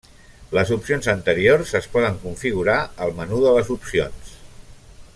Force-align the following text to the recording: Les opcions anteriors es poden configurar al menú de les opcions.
Les 0.57 0.71
opcions 0.75 1.09
anteriors 1.13 1.75
es 1.81 1.87
poden 1.97 2.17
configurar 2.25 2.79
al 3.07 3.15
menú 3.21 3.43
de 3.47 3.53
les 3.59 3.71
opcions. 3.79 4.35